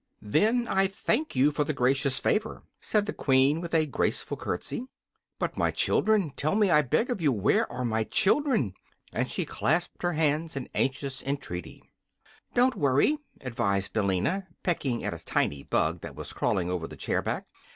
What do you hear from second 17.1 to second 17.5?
back.